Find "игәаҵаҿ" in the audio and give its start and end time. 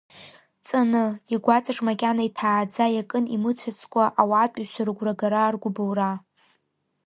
1.33-1.77